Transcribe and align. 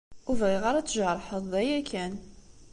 Ur 0.29 0.35
bɣiɣ 0.41 0.63
ara 0.69 0.79
ad 0.81 0.87
tjerḥeḍ, 0.87 1.43
d 1.51 1.53
aya 1.61 1.79
kan. 1.89 2.13